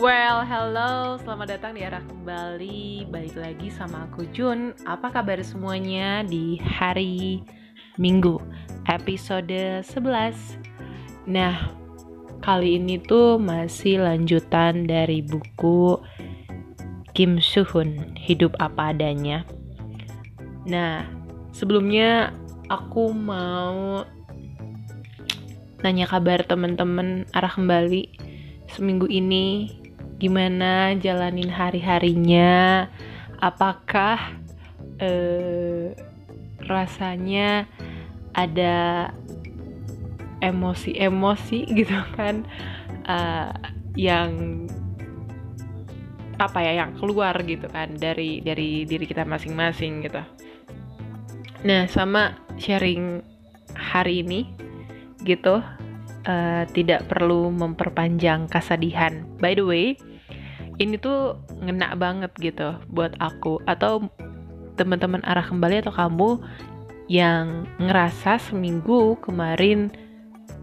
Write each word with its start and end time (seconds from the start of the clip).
Well, 0.00 0.48
hello, 0.48 1.20
selamat 1.20 1.60
datang 1.60 1.76
di 1.76 1.84
arah 1.84 2.00
kembali. 2.00 3.12
Balik 3.12 3.36
lagi 3.36 3.68
sama 3.68 4.08
aku 4.08 4.24
Jun. 4.32 4.72
Apa 4.88 5.12
kabar 5.12 5.36
semuanya 5.44 6.24
di 6.24 6.56
hari 6.56 7.44
Minggu, 8.00 8.40
episode 8.88 9.84
11. 9.84 10.56
Nah, 11.28 11.68
kali 12.40 12.80
ini 12.80 12.96
tuh 12.96 13.36
masih 13.36 14.00
lanjutan 14.00 14.88
dari 14.88 15.20
buku 15.20 16.00
Kim 17.12 17.36
Suhun, 17.36 18.16
Hidup 18.16 18.56
Apa 18.56 18.96
Adanya. 18.96 19.44
Nah, 20.64 21.04
sebelumnya 21.52 22.32
aku 22.72 23.12
mau 23.12 24.08
nanya 25.84 26.08
kabar 26.08 26.40
teman-teman 26.48 27.28
arah 27.36 27.52
kembali 27.52 28.16
seminggu 28.72 29.04
ini 29.04 29.76
gimana 30.20 30.92
jalanin 31.00 31.48
hari-harinya 31.48 32.86
apakah 33.40 34.36
eh, 35.00 35.96
rasanya 36.68 37.64
ada 38.36 39.08
emosi-emosi 40.40 41.68
gitu 41.80 41.96
kan 42.16 42.44
uh, 43.08 43.52
yang 43.94 44.64
apa 46.40 46.64
ya 46.64 46.80
yang 46.80 46.96
keluar 46.96 47.36
gitu 47.44 47.68
kan 47.68 47.92
dari 48.00 48.40
dari 48.40 48.88
diri 48.88 49.04
kita 49.04 49.28
masing-masing 49.28 50.00
gitu. 50.00 50.24
Nah 51.68 51.84
sama 51.84 52.40
sharing 52.56 53.20
hari 53.76 54.24
ini 54.24 54.48
gitu 55.20 55.60
uh, 56.24 56.64
tidak 56.72 57.04
perlu 57.12 57.52
memperpanjang 57.52 58.48
kesedihan. 58.48 59.28
By 59.36 59.52
the 59.52 59.68
way, 59.68 60.00
ini 60.80 60.96
tuh 60.96 61.36
ngena 61.60 61.92
banget 61.94 62.32
gitu 62.40 62.72
buat 62.88 63.12
aku 63.20 63.60
atau 63.68 64.08
teman-teman 64.80 65.20
arah 65.28 65.44
kembali 65.44 65.84
atau 65.84 65.92
kamu 65.92 66.30
yang 67.12 67.68
ngerasa 67.76 68.40
seminggu 68.40 69.20
kemarin 69.20 69.92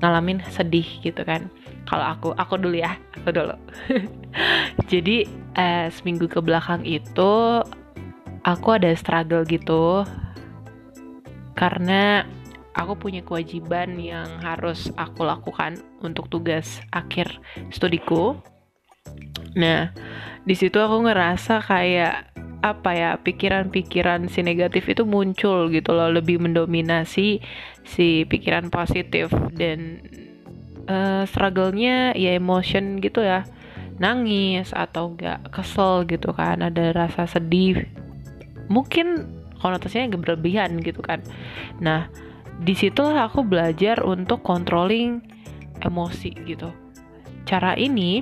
ngalamin 0.01 0.41
sedih 0.49 0.85
gitu 1.05 1.21
kan. 1.21 1.53
Kalau 1.87 2.03
aku, 2.03 2.27
aku 2.35 2.59
dulu 2.59 2.81
ya, 2.81 2.97
aku 3.13 3.29
dulu. 3.29 3.55
Jadi 4.91 5.29
uh, 5.53 5.87
seminggu 5.93 6.25
ke 6.25 6.41
belakang 6.41 6.81
itu 6.81 7.61
aku 8.41 8.67
ada 8.73 8.91
struggle 8.97 9.45
gitu 9.45 10.07
karena 11.57 12.23
aku 12.77 12.93
punya 12.95 13.25
kewajiban 13.25 13.97
yang 13.97 14.29
harus 14.39 14.93
aku 14.95 15.25
lakukan 15.25 15.81
untuk 16.01 16.29
tugas 16.29 16.81
akhir 16.93 17.27
studiku. 17.73 18.37
Nah, 19.57 19.89
di 20.45 20.53
situ 20.53 20.77
aku 20.77 21.09
ngerasa 21.09 21.65
kayak 21.65 22.37
apa 22.61 22.89
ya 22.93 23.11
pikiran-pikiran 23.21 24.33
si 24.33 24.41
negatif 24.41 24.89
itu 24.89 25.05
muncul 25.05 25.69
gitu 25.69 25.93
loh 25.93 26.09
lebih 26.09 26.41
mendominasi 26.41 27.37
si 27.85 28.07
pikiran 28.25 28.73
positif 28.73 29.29
dan 29.53 30.01
uh, 30.89 31.21
struggle-nya 31.29 32.17
ya 32.17 32.33
emotion 32.33 32.97
gitu 32.97 33.21
ya 33.21 33.45
nangis 34.01 34.73
atau 34.73 35.13
enggak 35.13 35.45
kesel 35.53 36.05
gitu 36.09 36.33
kan 36.33 36.65
ada 36.65 36.93
rasa 36.93 37.29
sedih 37.29 37.85
mungkin 38.69 39.25
konotasinya 39.57 40.13
agak 40.13 40.21
berlebihan 40.25 40.81
gitu 40.81 41.01
kan. 41.01 41.21
Nah 41.81 42.09
di 42.57 42.73
situlah 42.73 43.29
aku 43.29 43.45
belajar 43.45 44.01
untuk 44.01 44.41
controlling 44.41 45.21
emosi 45.81 46.33
gitu. 46.45 46.73
Cara 47.45 47.77
ini 47.77 48.21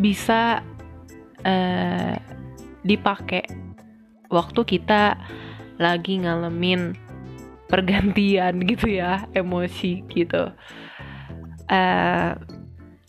bisa 0.00 0.64
uh, 1.44 2.16
dipakai 2.80 3.44
waktu 4.32 4.60
kita 4.64 5.20
lagi 5.76 6.24
ngalamin 6.24 6.96
pergantian 7.68 8.58
gitu 8.70 8.88
ya 8.88 9.28
emosi 9.36 10.02
gitu. 10.08 10.50
Uh, 11.70 12.34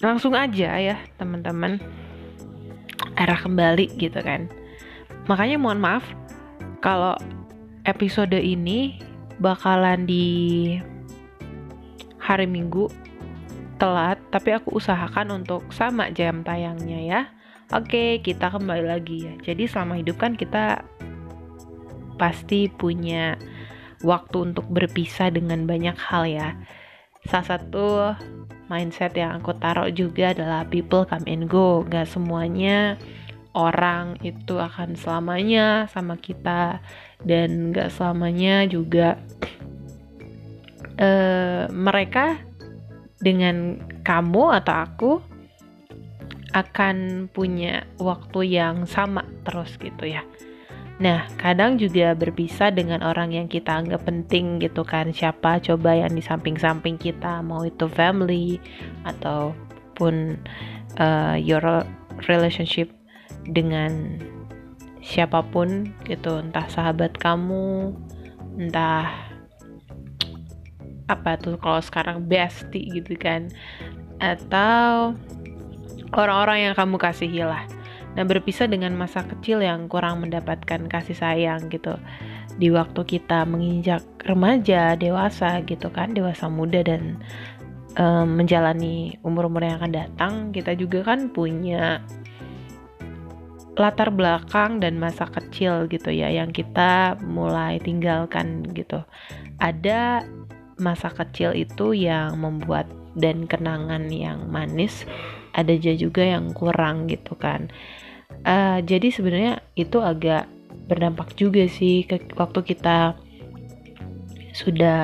langsung 0.03 0.35
aja 0.35 0.77
ya 0.77 0.97
teman-teman. 1.17 1.79
Arah 3.17 3.39
kembali 3.39 3.97
gitu 3.97 4.19
kan. 4.21 4.51
Makanya 5.25 5.57
mohon 5.57 5.81
maaf 5.81 6.05
kalau 6.85 7.17
episode 7.85 8.37
ini 8.37 9.01
bakalan 9.41 10.05
di 10.05 10.77
hari 12.21 12.45
Minggu 12.45 12.89
telat, 13.81 14.21
tapi 14.29 14.53
aku 14.53 14.77
usahakan 14.77 15.41
untuk 15.41 15.65
sama 15.73 16.13
jam 16.13 16.45
tayangnya 16.45 17.01
ya. 17.01 17.21
Oke, 17.73 18.21
kita 18.21 18.53
kembali 18.53 18.85
lagi 18.85 19.25
ya. 19.25 19.33
Jadi 19.41 19.65
selama 19.65 19.97
hidup 19.97 20.21
kan 20.21 20.37
kita 20.37 20.85
pasti 22.21 22.69
punya 22.69 23.41
waktu 24.05 24.53
untuk 24.53 24.69
berpisah 24.69 25.33
dengan 25.33 25.65
banyak 25.65 25.97
hal 25.97 26.29
ya. 26.29 26.49
Salah 27.25 27.57
satu 27.57 28.13
mindset 28.69 29.17
yang 29.17 29.41
aku 29.41 29.57
taruh 29.57 29.89
juga 29.89 30.37
adalah 30.37 30.61
people 30.69 31.01
come 31.09 31.25
and 31.25 31.49
go. 31.49 31.81
Gak 31.89 32.05
semuanya 32.05 33.01
orang 33.57 34.21
itu 34.21 34.61
akan 34.61 34.93
selamanya 34.93 35.89
sama 35.89 36.21
kita 36.21 36.85
dan 37.25 37.73
gak 37.73 37.89
selamanya 37.89 38.69
juga 38.69 39.17
uh, 41.01 41.65
mereka 41.73 42.50
dengan 43.21 43.77
kamu 44.01 44.43
atau 44.61 44.75
aku 44.75 45.11
akan 46.51 47.29
punya 47.31 47.87
waktu 47.95 48.59
yang 48.59 48.83
sama 48.83 49.23
terus 49.47 49.79
gitu 49.79 50.03
ya. 50.03 50.25
Nah, 51.01 51.25
kadang 51.41 51.81
juga 51.81 52.13
berpisah 52.13 52.69
dengan 52.69 53.01
orang 53.01 53.33
yang 53.33 53.49
kita 53.49 53.73
anggap 53.73 54.05
penting 54.05 54.61
gitu 54.61 54.85
kan. 54.85 55.09
Siapa 55.09 55.57
coba 55.57 55.97
yang 55.97 56.13
di 56.13 56.21
samping-samping 56.21 57.01
kita, 57.01 57.41
mau 57.41 57.65
itu 57.65 57.89
family 57.89 58.61
ataupun 59.01 60.37
uh, 61.01 61.33
your 61.41 61.63
relationship 62.29 62.93
dengan 63.49 64.21
siapa 65.01 65.41
pun 65.41 65.89
gitu 66.05 66.37
entah 66.37 66.69
sahabat 66.69 67.17
kamu 67.17 67.97
entah 68.61 69.30
apa 71.07 71.37
tuh 71.39 71.57
kalau 71.57 71.81
sekarang 71.81 72.25
bestie 72.25 72.89
gitu 72.91 73.17
kan. 73.17 73.49
Atau 74.21 75.15
orang-orang 76.13 76.71
yang 76.71 76.73
kamu 76.75 76.99
kasihi 76.99 77.41
lah. 77.41 77.65
Nah 78.13 78.27
berpisah 78.27 78.67
dengan 78.67 78.91
masa 78.93 79.23
kecil 79.23 79.63
yang 79.63 79.87
kurang 79.87 80.21
mendapatkan 80.21 80.85
kasih 80.91 81.15
sayang 81.15 81.71
gitu. 81.71 81.95
Di 82.59 82.67
waktu 82.69 83.01
kita 83.07 83.47
menginjak 83.47 84.03
remaja 84.27 84.99
dewasa 84.99 85.63
gitu 85.63 85.87
kan 85.89 86.11
dewasa 86.11 86.51
muda 86.51 86.83
dan 86.83 87.17
um, 87.95 88.37
menjalani 88.37 89.17
umur-umur 89.23 89.63
yang 89.63 89.79
akan 89.79 89.93
datang 89.95 90.33
kita 90.51 90.75
juga 90.75 91.07
kan 91.07 91.31
punya 91.31 92.03
latar 93.79 94.11
belakang 94.13 94.77
dan 94.83 94.99
masa 94.99 95.25
kecil 95.31 95.87
gitu 95.89 96.11
ya 96.11 96.27
yang 96.29 96.51
kita 96.51 97.17
mulai 97.23 97.79
tinggalkan 97.79 98.67
gitu. 98.75 99.01
Ada 99.57 100.27
masa 100.81 101.13
kecil 101.13 101.53
itu 101.53 101.93
yang 101.93 102.41
membuat 102.41 102.89
dan 103.13 103.45
kenangan 103.45 104.09
yang 104.09 104.49
manis, 104.49 105.05
ada 105.53 105.75
juga 105.77 106.25
yang 106.25 106.51
kurang 106.51 107.07
gitu 107.07 107.37
kan. 107.37 107.69
Uh, 108.41 108.81
jadi 108.81 109.13
sebenarnya 109.13 109.53
itu 109.77 110.01
agak 110.01 110.49
berdampak 110.89 111.35
juga 111.37 111.67
sih 111.69 112.07
ke 112.07 112.19
waktu 112.33 112.65
kita 112.65 113.13
sudah 114.51 115.01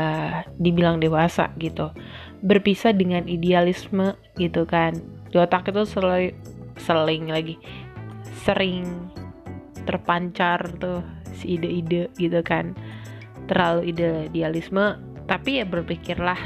dibilang 0.60 1.00
dewasa 1.00 1.52
gitu. 1.62 1.94
Berpisah 2.42 2.92
dengan 2.92 3.30
idealisme 3.30 4.16
gitu 4.36 4.66
kan. 4.68 4.98
Di 5.30 5.38
otak 5.38 5.70
itu 5.70 5.84
selalu 5.86 6.34
seling 6.78 7.30
lagi 7.30 7.56
sering 8.46 9.12
terpancar 9.84 10.62
tuh 10.80 11.02
si 11.36 11.58
ide-ide 11.58 12.08
gitu 12.16 12.40
kan 12.46 12.78
terlalu 13.48 13.92
idealisme 13.92 15.00
tapi 15.28 15.62
ya 15.62 15.66
berpikirlah 15.68 16.40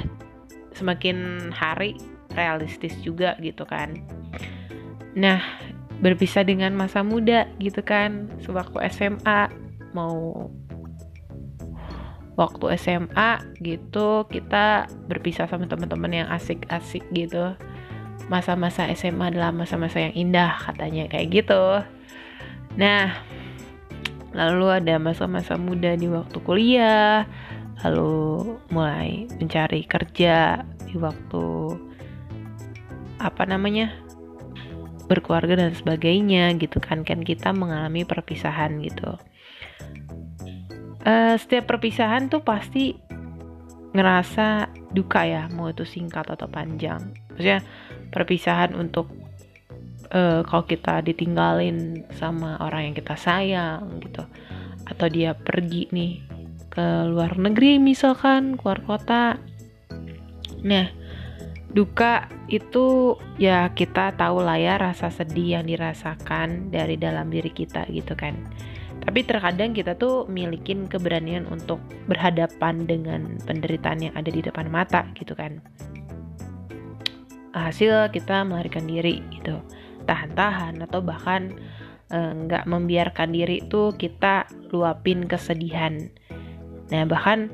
semakin 0.75 1.49
hari 1.53 1.95
realistis 2.33 2.97
juga 2.99 3.37
gitu 3.39 3.63
kan 3.63 3.95
nah 5.13 5.39
berpisah 6.01 6.41
dengan 6.41 6.73
masa 6.73 7.05
muda 7.05 7.45
gitu 7.61 7.85
kan 7.85 8.27
sewaktu 8.41 8.81
SMA 8.89 9.51
mau 9.93 10.49
waktu 12.39 12.73
SMA 12.79 13.59
gitu 13.61 14.25
kita 14.25 14.89
berpisah 15.05 15.45
sama 15.45 15.67
teman-teman 15.69 16.25
yang 16.25 16.27
asik-asik 16.31 17.05
gitu 17.13 17.53
masa-masa 18.31 18.87
SMA 18.95 19.27
adalah 19.27 19.51
masa-masa 19.51 19.99
yang 20.07 20.15
indah 20.15 20.55
katanya 20.63 21.11
kayak 21.11 21.43
gitu. 21.43 21.83
Nah, 22.79 23.19
lalu 24.31 24.71
ada 24.71 24.95
masa-masa 25.03 25.59
muda 25.59 25.99
di 25.99 26.07
waktu 26.07 26.39
kuliah, 26.39 27.27
lalu 27.81 28.57
mulai 28.69 29.25
mencari 29.41 29.85
kerja 29.85 30.61
di 30.85 30.95
waktu 31.01 31.45
apa 33.21 33.43
namanya 33.45 33.93
berkeluarga 35.05 35.59
dan 35.67 35.73
sebagainya 35.75 36.55
gitu 36.57 36.79
kan 36.79 37.03
kan 37.03 37.21
kita 37.21 37.51
mengalami 37.51 38.07
perpisahan 38.07 38.79
gitu. 38.79 39.17
Uh, 41.01 41.33
setiap 41.35 41.65
perpisahan 41.65 42.29
tuh 42.29 42.45
pasti 42.45 42.93
ngerasa 43.91 44.71
duka 44.93 45.27
ya 45.27 45.51
mau 45.51 45.73
itu 45.73 45.83
singkat 45.83 46.29
atau 46.31 46.47
panjang. 46.47 47.11
Maksudnya 47.33 47.59
perpisahan 48.13 48.71
untuk 48.77 49.11
uh, 50.15 50.45
kalau 50.47 50.63
kita 50.63 51.03
ditinggalin 51.03 52.07
sama 52.15 52.55
orang 52.63 52.91
yang 52.91 52.95
kita 52.95 53.15
sayang 53.19 53.99
gitu 53.99 54.23
atau 54.87 55.07
dia 55.07 55.35
pergi 55.35 55.87
nih 55.91 56.30
ke 56.71 57.11
luar 57.11 57.35
negeri 57.35 57.77
misalkan 57.83 58.55
keluar 58.55 58.79
kota. 58.87 59.35
Nah 60.63 60.87
duka 61.71 62.27
itu 62.51 63.15
ya 63.39 63.71
kita 63.71 64.15
tahu 64.15 64.43
lah 64.43 64.59
ya 64.59 64.75
rasa 64.79 65.07
sedih 65.11 65.59
yang 65.59 65.65
dirasakan 65.67 66.71
dari 66.71 66.95
dalam 66.95 67.27
diri 67.27 67.51
kita 67.51 67.87
gitu 67.91 68.15
kan. 68.15 68.35
Tapi 69.01 69.25
terkadang 69.25 69.73
kita 69.73 69.97
tuh 69.97 70.29
milikin 70.29 70.85
keberanian 70.85 71.49
untuk 71.49 71.81
berhadapan 72.05 72.85
dengan 72.85 73.41
penderitaan 73.43 73.99
yang 74.05 74.13
ada 74.13 74.29
di 74.29 74.45
depan 74.45 74.69
mata 74.69 75.09
gitu 75.17 75.33
kan. 75.33 75.57
Hasil 77.51 78.13
kita 78.13 78.45
melarikan 78.45 78.85
diri 78.85 79.19
gitu. 79.33 79.59
Tahan-tahan 80.05 80.85
atau 80.85 81.01
bahkan 81.01 81.51
eh, 82.13 82.31
nggak 82.45 82.63
e, 82.63 82.69
membiarkan 82.69 83.29
diri 83.33 83.65
tuh 83.67 83.97
kita 83.97 84.47
luapin 84.69 85.25
kesedihan 85.25 86.13
nah 86.91 87.07
bahkan 87.07 87.47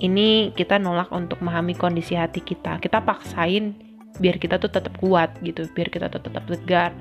ini 0.00 0.52
kita 0.52 0.76
nolak 0.76 1.08
untuk 1.12 1.40
memahami 1.40 1.72
kondisi 1.76 2.16
hati 2.16 2.44
kita. 2.44 2.76
Kita 2.80 3.00
paksain 3.00 3.72
biar 4.16 4.40
kita 4.40 4.56
tuh 4.56 4.72
tetap 4.72 4.96
kuat 4.96 5.36
gitu 5.44 5.68
biar 5.72 5.88
kita 5.92 6.12
tuh 6.12 6.20
tetap 6.20 6.44
tegar. 6.48 6.92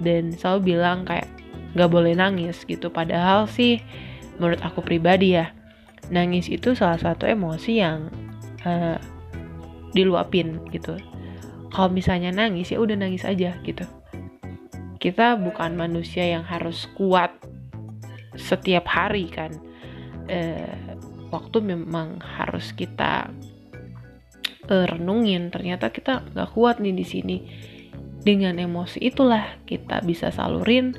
Dan 0.00 0.34
selalu 0.34 0.74
bilang 0.74 1.04
kayak 1.04 1.28
nggak 1.76 1.90
boleh 1.90 2.16
nangis 2.16 2.64
gitu. 2.64 2.88
Padahal 2.88 3.44
sih 3.48 3.80
menurut 4.40 4.60
aku 4.64 4.80
pribadi 4.80 5.36
ya 5.36 5.52
nangis 6.12 6.52
itu 6.52 6.76
salah 6.76 7.00
satu 7.00 7.24
emosi 7.24 7.72
yang 7.80 8.08
uh, 8.64 8.96
diluapin 9.92 10.64
gitu. 10.72 10.96
Kalau 11.74 11.90
misalnya 11.90 12.30
nangis 12.30 12.72
ya 12.72 12.80
udah 12.80 12.96
nangis 12.96 13.26
aja 13.26 13.56
gitu. 13.66 13.84
Kita 14.96 15.36
bukan 15.36 15.76
manusia 15.76 16.24
yang 16.24 16.46
harus 16.48 16.88
kuat 16.96 17.36
setiap 18.34 18.88
hari 18.88 19.28
kan 19.28 19.52
uh, 20.28 20.76
waktu 21.32 21.58
memang 21.60 22.22
harus 22.22 22.70
kita 22.70 23.30
uh, 24.70 24.86
renungin 24.88 25.50
ternyata 25.50 25.90
kita 25.90 26.24
nggak 26.32 26.50
kuat 26.54 26.78
nih 26.80 26.94
di 26.94 27.06
sini. 27.06 27.38
Dengan 28.24 28.56
emosi 28.56 29.04
itulah 29.04 29.60
kita 29.68 30.00
bisa 30.00 30.32
salurin 30.32 30.96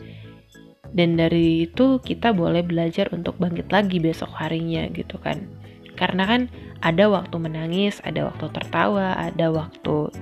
dan 0.94 1.18
dari 1.18 1.66
itu 1.66 1.98
kita 1.98 2.30
boleh 2.38 2.62
belajar 2.62 3.10
untuk 3.10 3.42
bangkit 3.42 3.74
lagi 3.74 3.98
besok 3.98 4.30
harinya 4.38 4.86
gitu 4.94 5.18
kan. 5.18 5.50
Karena 5.98 6.30
kan 6.30 6.42
ada 6.86 7.10
waktu 7.10 7.36
menangis 7.42 7.98
ada 8.06 8.30
waktu 8.30 8.46
tertawa 8.54 9.18
ada 9.18 9.50
waktu 9.50 10.14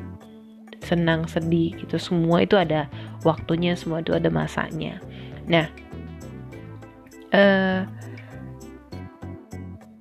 senang 0.80 1.28
sedih 1.28 1.76
gitu. 1.76 2.00
Semua 2.00 2.48
itu 2.48 2.56
ada 2.56 2.88
waktunya 3.28 3.76
semua 3.76 4.00
itu 4.00 4.16
ada 4.16 4.32
masanya. 4.32 5.04
Nah 5.44 5.68
uh, 7.36 7.84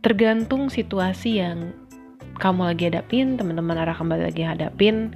tergantung 0.03 0.67
situasi 0.69 1.39
yang 1.39 1.73
kamu 2.43 2.75
lagi 2.75 2.91
hadapin, 2.91 3.39
teman-teman 3.39 3.79
arah 3.79 3.95
kembali 3.95 4.35
lagi 4.35 4.43
hadapin, 4.43 5.15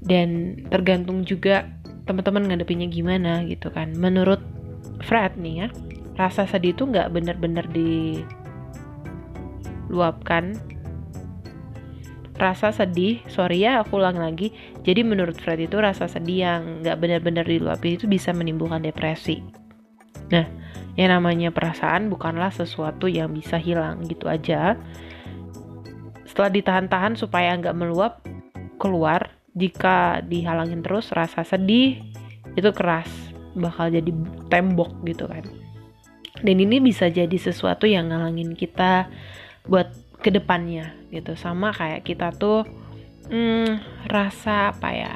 dan 0.00 0.56
tergantung 0.72 1.20
juga 1.28 1.68
teman-teman 2.08 2.48
ngadepinnya 2.48 2.88
gimana 2.88 3.44
gitu 3.44 3.68
kan. 3.68 3.92
Menurut 3.92 4.40
Fred 5.04 5.36
nih 5.36 5.68
ya, 5.68 5.68
rasa 6.16 6.48
sedih 6.48 6.72
itu 6.72 6.88
nggak 6.88 7.12
bener-bener 7.12 7.68
diluapkan. 9.84 10.56
Rasa 12.36 12.68
sedih, 12.72 13.20
sorry 13.32 13.64
ya 13.64 13.80
aku 13.84 13.96
ulang 14.00 14.20
lagi. 14.20 14.52
Jadi 14.84 15.04
menurut 15.04 15.36
Fred 15.40 15.60
itu 15.60 15.76
rasa 15.80 16.08
sedih 16.08 16.38
yang 16.48 16.80
nggak 16.84 16.96
bener-bener 17.00 17.44
diluapin 17.44 18.00
itu 18.00 18.08
bisa 18.08 18.32
menimbulkan 18.32 18.84
depresi. 18.84 19.40
Nah, 20.32 20.65
yang 20.96 21.12
namanya 21.12 21.52
perasaan 21.52 22.08
bukanlah 22.08 22.48
sesuatu 22.48 23.04
yang 23.06 23.32
bisa 23.36 23.60
hilang 23.60 24.04
gitu 24.08 24.26
aja. 24.26 24.80
Setelah 26.24 26.50
ditahan-tahan 26.52 27.20
supaya 27.20 27.52
nggak 27.56 27.76
meluap 27.76 28.24
keluar, 28.80 29.32
jika 29.56 30.24
dihalangin 30.24 30.80
terus 30.80 31.12
rasa 31.12 31.44
sedih 31.44 32.00
itu 32.56 32.70
keras, 32.72 33.08
bakal 33.52 33.92
jadi 33.92 34.08
tembok 34.48 35.04
gitu 35.04 35.28
kan. 35.28 35.44
Dan 36.40 36.56
ini 36.60 36.80
bisa 36.80 37.08
jadi 37.08 37.36
sesuatu 37.36 37.88
yang 37.88 38.12
ngalangin 38.12 38.52
kita 38.52 39.08
buat 39.68 39.92
ke 40.20 40.32
depannya 40.32 40.96
gitu. 41.12 41.36
Sama 41.36 41.72
kayak 41.72 42.04
kita 42.04 42.32
tuh 42.36 42.64
hmm, 43.28 43.80
rasa 44.08 44.72
apa 44.76 44.90
ya 44.92 45.14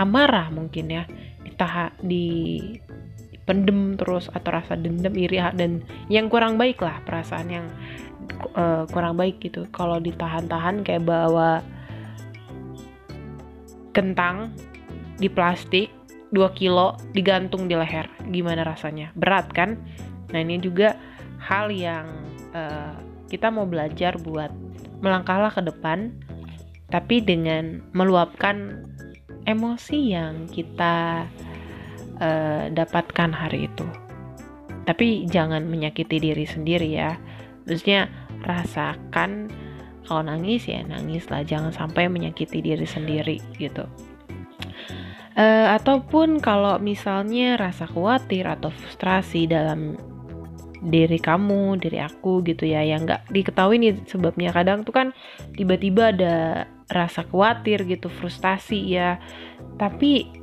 amarah 0.00 0.48
mungkin 0.48 0.88
ya 0.88 1.04
ditahan 1.44 1.92
di 2.00 2.56
pendem 3.50 3.98
terus 3.98 4.30
atau 4.30 4.54
rasa 4.54 4.78
dendam 4.78 5.10
iri 5.18 5.42
dan 5.58 5.82
yang 6.06 6.30
kurang 6.30 6.54
baik 6.54 6.78
lah 6.78 7.02
perasaan 7.02 7.50
yang 7.50 7.66
uh, 8.54 8.86
kurang 8.94 9.18
baik 9.18 9.42
gitu. 9.42 9.66
Kalau 9.74 9.98
ditahan-tahan 9.98 10.86
kayak 10.86 11.02
bawa 11.02 11.58
kentang 13.90 14.54
di 15.18 15.26
plastik 15.26 15.90
2 16.30 16.38
kilo 16.54 16.94
digantung 17.10 17.66
di 17.66 17.74
leher. 17.74 18.06
Gimana 18.30 18.62
rasanya? 18.62 19.10
Berat 19.18 19.50
kan? 19.50 19.74
Nah 20.30 20.38
ini 20.38 20.62
juga 20.62 20.94
hal 21.42 21.74
yang 21.74 22.06
uh, 22.54 22.94
kita 23.26 23.50
mau 23.50 23.66
belajar 23.66 24.14
buat 24.22 24.54
melangkahlah 25.02 25.50
ke 25.50 25.66
depan 25.66 26.14
tapi 26.86 27.18
dengan 27.18 27.82
meluapkan 27.90 28.86
emosi 29.46 30.14
yang 30.14 30.46
kita 30.50 31.26
uh, 32.20 32.68
dapatkan 32.70 33.30
hari 33.32 33.66
itu. 33.66 33.86
Tapi 34.84 35.26
jangan 35.28 35.66
menyakiti 35.66 36.20
diri 36.20 36.46
sendiri 36.46 36.88
ya. 36.88 37.16
Maksudnya 37.66 38.08
rasakan 38.44 39.50
kalau 40.10 40.26
nangis 40.26 40.66
ya 40.66 40.82
nangis 40.82 41.30
lah, 41.30 41.46
jangan 41.46 41.70
sampai 41.70 42.10
menyakiti 42.10 42.58
diri 42.58 42.82
sendiri 42.82 43.38
gitu. 43.60 43.86
Uh, 45.38 45.70
ataupun 45.78 46.42
kalau 46.42 46.82
misalnya 46.82 47.54
rasa 47.54 47.86
khawatir 47.86 48.42
atau 48.42 48.74
frustrasi 48.74 49.46
dalam 49.46 49.94
diri 50.82 51.20
kamu, 51.22 51.78
diri 51.78 52.02
aku 52.02 52.42
gitu 52.42 52.66
ya, 52.66 52.82
yang 52.82 53.06
nggak 53.06 53.30
diketahui 53.30 53.78
nih 53.78 54.02
sebabnya 54.10 54.50
kadang 54.50 54.82
tuh 54.82 54.90
kan 54.90 55.08
tiba-tiba 55.54 56.10
ada 56.10 56.66
rasa 56.90 57.22
khawatir 57.22 57.86
gitu, 57.86 58.10
frustasi 58.10 58.90
ya. 58.90 59.22
Tapi 59.78 60.39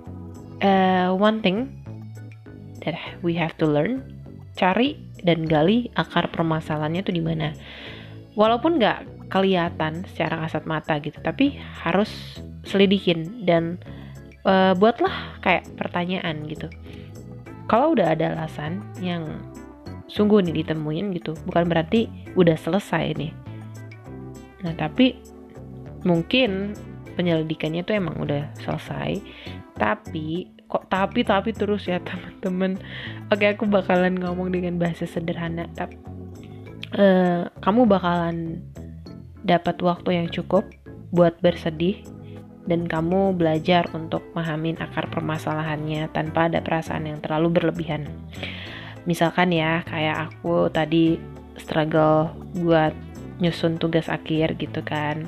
uh, 0.62 1.14
one 1.14 1.42
thing 1.44 1.70
that 2.86 2.96
we 3.22 3.36
have 3.36 3.54
to 3.60 3.66
learn 3.68 4.04
cari 4.58 4.98
dan 5.22 5.46
gali 5.46 5.90
akar 5.98 6.30
permasalahannya 6.34 7.02
tuh 7.06 7.14
di 7.14 7.24
mana. 7.24 7.54
Walaupun 8.38 8.78
nggak 8.78 9.28
kelihatan 9.28 10.08
secara 10.08 10.40
kasat 10.48 10.64
mata 10.64 10.96
gitu 11.04 11.20
tapi 11.20 11.60
harus 11.84 12.40
selidikin 12.64 13.44
dan 13.44 13.76
uh, 14.48 14.72
buatlah 14.78 15.40
kayak 15.44 15.68
pertanyaan 15.76 16.48
gitu. 16.48 16.72
Kalau 17.68 17.92
udah 17.92 18.16
ada 18.16 18.32
alasan 18.32 18.80
yang 19.04 19.28
sungguh 20.08 20.40
nih 20.40 20.64
ditemuin 20.64 21.12
gitu 21.20 21.36
bukan 21.44 21.68
berarti 21.68 22.08
udah 22.40 22.56
selesai 22.56 23.12
nih. 23.20 23.32
Nah 24.64 24.74
tapi 24.80 25.20
mungkin 26.08 26.72
penyelidikannya 27.20 27.84
tuh 27.84 28.00
emang 28.00 28.16
udah 28.24 28.48
selesai 28.64 29.20
tapi 29.78 30.52
kok 30.68 30.90
tapi 30.92 31.24
tapi 31.24 31.56
terus 31.56 31.88
ya 31.88 32.02
teman-teman 32.08 32.82
oke 33.32 33.46
aku 33.48 33.64
bakalan 33.70 34.20
ngomong 34.20 34.52
dengan 34.52 34.76
bahasa 34.82 35.08
sederhana 35.08 35.70
tapi 35.78 35.96
uh, 36.98 37.48
kamu 37.64 37.88
bakalan 37.88 38.60
dapat 39.48 39.80
waktu 39.80 40.20
yang 40.24 40.28
cukup 40.28 40.68
buat 41.16 41.40
bersedih 41.40 42.04
dan 42.68 42.84
kamu 42.84 43.32
belajar 43.40 43.88
untuk 43.96 44.20
memahami 44.36 44.76
akar 44.76 45.08
permasalahannya 45.08 46.12
tanpa 46.12 46.52
ada 46.52 46.60
perasaan 46.60 47.08
yang 47.08 47.24
terlalu 47.24 47.56
berlebihan. 47.56 48.12
Misalkan 49.08 49.56
ya, 49.56 49.88
kayak 49.88 50.28
aku 50.28 50.68
tadi 50.68 51.16
struggle 51.56 52.36
buat 52.60 52.92
nyusun 53.40 53.80
tugas 53.80 54.12
akhir 54.12 54.60
gitu 54.60 54.84
kan. 54.84 55.24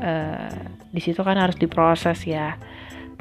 Uh, 0.00 0.48
di 0.88 1.00
situ 1.04 1.20
kan 1.20 1.36
harus 1.36 1.60
diproses 1.60 2.24
ya 2.24 2.56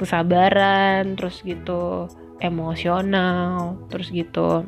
kesabaran 0.02 1.14
terus 1.14 1.46
gitu 1.46 2.10
emosional 2.42 3.78
terus 3.94 4.10
gitu. 4.10 4.66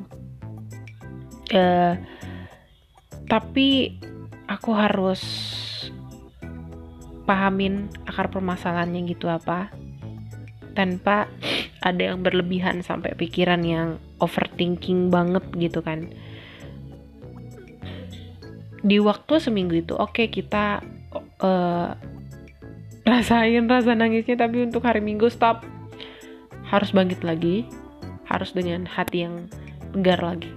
Uh, 1.50 1.98
tapi 3.26 3.98
aku 4.46 4.70
harus 4.78 5.22
pahamin 7.26 7.90
akar 8.06 8.30
permasalahannya 8.30 9.10
gitu 9.10 9.26
apa 9.32 9.74
tanpa 10.78 11.30
ada 11.82 12.14
yang 12.14 12.22
berlebihan 12.22 12.82
sampai 12.86 13.14
pikiran 13.18 13.62
yang 13.66 13.98
overthinking 14.22 15.10
banget 15.10 15.44
gitu 15.58 15.82
kan. 15.82 16.14
Di 18.84 19.00
waktu 19.00 19.40
seminggu 19.40 19.82
itu 19.82 19.96
oke 19.96 20.14
okay, 20.14 20.28
kita 20.28 20.84
uh, 21.40 21.96
rasain 23.04 23.68
rasa 23.68 23.96
nangisnya 23.96 24.40
tapi 24.40 24.64
untuk 24.64 24.84
hari 24.84 25.04
minggu 25.04 25.28
stop. 25.28 25.68
Harus 26.68 26.96
bangkit 26.96 27.22
lagi. 27.22 27.68
Harus 28.28 28.56
dengan 28.56 28.88
hati 28.88 29.28
yang 29.28 29.52
tegar 29.94 30.24
lagi. 30.24 30.50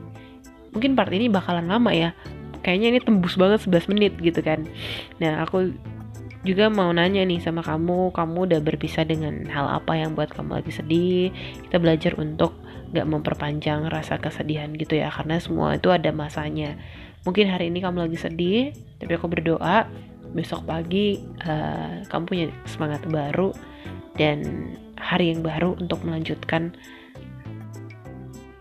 Mungkin 0.72 0.96
part 0.96 1.12
ini 1.12 1.28
bakalan 1.28 1.66
lama 1.68 1.92
ya. 1.92 2.14
Kayaknya 2.62 2.88
ini 2.96 3.00
tembus 3.02 3.38
banget 3.38 3.66
11 3.66 3.92
menit 3.92 4.12
gitu 4.18 4.40
kan. 4.40 4.64
Nah 5.22 5.44
aku 5.44 5.74
juga 6.46 6.70
mau 6.70 6.88
nanya 6.94 7.26
nih 7.26 7.42
sama 7.42 7.60
kamu. 7.60 8.14
Kamu 8.14 8.38
udah 8.46 8.60
berpisah 8.62 9.02
dengan 9.02 9.44
hal 9.50 9.66
apa 9.66 9.98
yang 9.98 10.14
buat 10.14 10.30
kamu 10.30 10.62
lagi 10.62 10.72
sedih? 10.72 11.34
Kita 11.68 11.82
belajar 11.82 12.14
untuk 12.16 12.54
gak 12.94 13.06
memperpanjang 13.06 13.90
rasa 13.90 14.22
kesedihan 14.22 14.70
gitu 14.78 14.94
ya 14.96 15.10
karena 15.10 15.42
semua 15.42 15.74
itu 15.74 15.90
ada 15.90 16.14
masanya. 16.14 16.78
Mungkin 17.26 17.50
hari 17.50 17.74
ini 17.74 17.82
kamu 17.82 18.06
lagi 18.06 18.18
sedih 18.18 18.70
tapi 19.02 19.18
aku 19.18 19.26
berdoa 19.26 19.90
besok 20.36 20.68
pagi 20.68 21.16
uh, 21.48 22.04
kamu 22.12 22.24
punya 22.28 22.46
semangat 22.68 23.02
baru 23.08 23.56
dan 24.20 24.70
hari 25.00 25.32
yang 25.32 25.40
baru 25.40 25.74
untuk 25.80 26.04
melanjutkan 26.04 26.76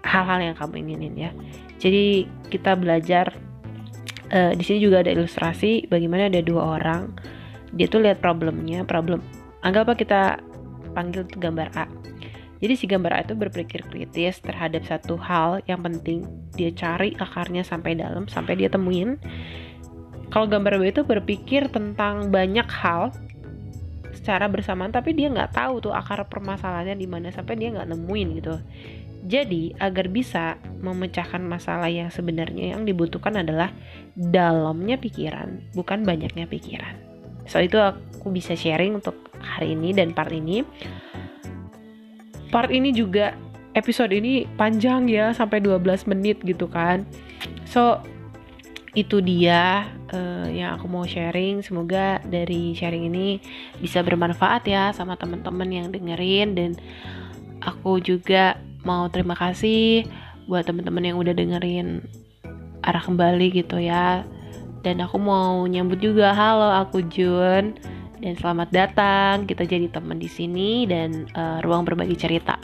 hal-hal 0.08 0.40
yang 0.40 0.56
kamu 0.56 0.88
inginin 0.88 1.16
ya. 1.20 1.32
Jadi 1.76 2.24
kita 2.48 2.80
belajar 2.80 3.36
uh, 4.32 4.56
di 4.56 4.64
sini 4.64 4.80
juga 4.80 5.04
ada 5.04 5.12
ilustrasi 5.12 5.92
bagaimana 5.92 6.32
ada 6.32 6.40
dua 6.40 6.80
orang 6.80 7.12
dia 7.76 7.92
tuh 7.92 8.00
lihat 8.00 8.24
problemnya, 8.24 8.88
problem 8.88 9.20
anggaplah 9.66 9.98
kita 9.98 10.40
panggil 10.94 11.26
itu 11.26 11.42
gambar 11.42 11.74
A. 11.76 11.86
Jadi 12.64 12.74
si 12.80 12.86
gambar 12.88 13.12
A 13.12 13.20
itu 13.28 13.36
berpikir 13.36 13.84
kritis 13.92 14.40
terhadap 14.40 14.88
satu 14.88 15.20
hal 15.20 15.60
yang 15.68 15.84
penting 15.84 16.24
dia 16.56 16.72
cari 16.72 17.12
akarnya 17.20 17.68
sampai 17.68 18.00
dalam 18.00 18.32
sampai 18.32 18.56
dia 18.56 18.72
temuin. 18.72 19.20
Kalau 20.36 20.52
gambar 20.52 20.84
B 20.84 20.92
itu 20.92 21.08
berpikir 21.08 21.72
tentang 21.72 22.28
banyak 22.28 22.68
hal 22.68 23.16
secara 24.12 24.52
bersamaan 24.52 24.92
tapi 24.92 25.16
dia 25.16 25.32
nggak 25.32 25.56
tahu 25.56 25.80
tuh 25.80 25.96
akar 25.96 26.28
permasalahannya 26.28 27.00
di 27.00 27.08
mana 27.08 27.32
sampai 27.32 27.56
dia 27.56 27.72
nggak 27.72 27.88
nemuin 27.96 28.30
gitu. 28.44 28.56
Jadi 29.32 29.72
agar 29.80 30.12
bisa 30.12 30.60
memecahkan 30.84 31.40
masalah 31.40 31.88
yang 31.88 32.12
sebenarnya 32.12 32.76
yang 32.76 32.84
dibutuhkan 32.84 33.40
adalah 33.40 33.72
dalamnya 34.12 35.00
pikiran 35.00 35.72
bukan 35.72 36.04
banyaknya 36.04 36.52
pikiran. 36.52 37.00
So 37.48 37.64
itu 37.64 37.80
aku 37.80 38.28
bisa 38.28 38.60
sharing 38.60 39.00
untuk 39.00 39.16
hari 39.40 39.72
ini 39.72 39.96
dan 39.96 40.12
part 40.12 40.36
ini. 40.36 40.68
Part 42.52 42.76
ini 42.76 42.92
juga 42.92 43.40
episode 43.72 44.12
ini 44.12 44.44
panjang 44.60 45.08
ya 45.08 45.32
sampai 45.32 45.64
12 45.64 46.12
menit 46.12 46.44
gitu 46.44 46.68
kan. 46.68 47.08
So 47.64 48.04
itu 48.96 49.20
dia 49.20 49.92
uh, 50.16 50.48
yang 50.48 50.80
aku 50.80 50.88
mau 50.88 51.04
sharing. 51.04 51.60
Semoga 51.62 52.24
dari 52.24 52.72
sharing 52.72 53.12
ini 53.12 53.44
bisa 53.78 54.00
bermanfaat 54.02 54.64
ya 54.66 54.96
sama 54.96 55.20
teman-teman 55.20 55.68
yang 55.68 55.88
dengerin 55.92 56.56
dan 56.56 56.72
aku 57.60 58.00
juga 58.00 58.56
mau 58.88 59.12
terima 59.12 59.36
kasih 59.36 60.08
buat 60.48 60.64
teman-teman 60.64 61.12
yang 61.12 61.18
udah 61.20 61.36
dengerin 61.36 62.08
arah 62.82 63.04
kembali 63.04 63.52
gitu 63.52 63.84
ya. 63.84 64.24
Dan 64.82 65.04
aku 65.04 65.20
mau 65.20 65.68
nyambut 65.68 66.00
juga 66.00 66.32
halo 66.32 66.72
aku 66.72 67.04
Jun 67.12 67.76
dan 68.24 68.34
selamat 68.40 68.70
datang 68.72 69.44
kita 69.44 69.68
jadi 69.68 69.92
teman 69.92 70.24
di 70.24 70.32
sini 70.32 70.88
dan 70.88 71.28
uh, 71.36 71.60
ruang 71.60 71.84
berbagi 71.84 72.16
cerita. 72.16 72.56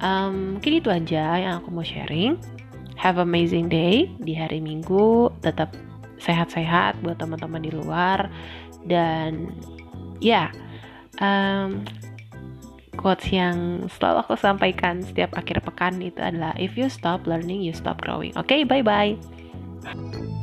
Um, 0.00 0.58
mungkin 0.58 0.72
itu 0.80 0.88
aja 0.90 1.36
yang 1.38 1.60
aku 1.60 1.68
mau 1.70 1.84
sharing 1.84 2.53
have 2.94 3.18
amazing 3.18 3.68
day 3.68 4.10
di 4.22 4.34
hari 4.34 4.62
Minggu. 4.62 5.30
Tetap 5.42 5.74
sehat-sehat 6.22 7.00
buat 7.04 7.20
teman-teman 7.20 7.62
di 7.62 7.72
luar. 7.74 8.30
Dan 8.84 9.54
ya 10.20 10.48
yeah, 10.48 10.48
um, 11.20 11.82
quotes 12.94 13.28
yang 13.28 13.88
selalu 13.98 14.24
aku 14.24 14.34
sampaikan 14.38 15.02
setiap 15.02 15.34
akhir 15.34 15.60
pekan 15.60 16.00
itu 16.00 16.22
adalah 16.22 16.54
if 16.56 16.78
you 16.78 16.86
stop 16.86 17.26
learning 17.26 17.60
you 17.60 17.74
stop 17.74 18.00
growing. 18.00 18.32
Oke 18.38 18.60
okay, 18.60 18.60
bye 18.64 18.84
bye 18.84 20.40